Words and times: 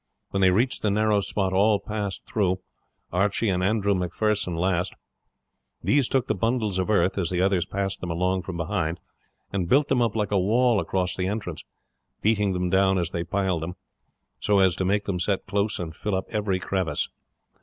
When 0.31 0.41
they 0.41 0.49
reached 0.49 0.81
the 0.81 0.89
narrow 0.89 1.19
spot 1.19 1.53
all 1.53 1.79
passed 1.79 2.25
through, 2.25 2.61
Archie 3.13 3.49
and 3.49 3.63
Andrew 3.63 3.93
Macpherson 3.93 4.55
last; 4.55 4.95
these 5.83 6.07
took 6.09 6.25
the 6.25 6.33
bundles 6.33 6.79
of 6.79 6.89
earth, 6.89 7.19
as 7.19 7.29
the 7.29 7.39
others 7.39 7.67
passed 7.67 8.01
them 8.01 8.09
along 8.09 8.41
from 8.41 8.57
behind, 8.57 8.99
and 9.53 9.69
built 9.69 9.89
them 9.89 10.01
up 10.01 10.15
like 10.15 10.31
a 10.31 10.39
wall 10.39 10.79
across 10.79 11.15
the 11.15 11.27
entrance, 11.27 11.63
beating 12.19 12.53
them 12.53 12.67
down 12.67 12.97
as 12.97 13.11
they 13.11 13.23
piled 13.23 13.61
them, 13.61 13.75
so 14.39 14.57
as 14.57 14.75
to 14.77 14.85
make 14.85 15.05
them 15.05 15.19
set 15.19 15.45
close 15.45 15.77
and 15.77 15.95
fill 15.95 16.15
up 16.15 16.25
every 16.29 16.59
crevice. 16.59 17.07